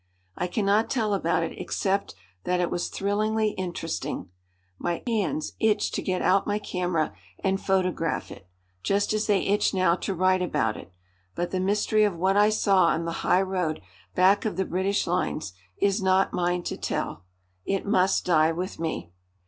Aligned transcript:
I 0.35 0.47
cannot 0.47 0.89
tell 0.89 1.13
about 1.13 1.43
it 1.43 1.55
except 1.61 2.15
that 2.43 2.59
it 2.59 2.71
was 2.71 2.89
thrillingly 2.89 3.51
interesting. 3.51 4.29
My 4.79 5.03
hands 5.05 5.53
itched 5.59 5.93
to 5.93 6.01
get 6.01 6.23
out 6.23 6.47
my 6.47 6.57
camera 6.57 7.13
and 7.43 7.61
photograph 7.61 8.31
it, 8.31 8.47
just 8.81 9.13
as 9.13 9.27
they 9.27 9.45
itch 9.45 9.75
now 9.75 9.93
to 9.97 10.15
write 10.15 10.41
about 10.41 10.75
it. 10.75 10.91
But 11.35 11.51
the 11.51 11.59
mystery 11.59 12.03
of 12.03 12.15
what 12.17 12.35
I 12.35 12.49
saw 12.49 12.85
on 12.85 13.05
the 13.05 13.11
highroad 13.21 13.79
back 14.15 14.43
of 14.43 14.57
the 14.57 14.65
British 14.65 15.05
lines 15.05 15.53
is 15.77 16.01
not 16.01 16.33
mine 16.33 16.63
to 16.63 16.77
tell. 16.77 17.25
It 17.63 17.85
must 17.85 18.25
die 18.25 18.51
with 18.51 18.79
me! 18.79 19.11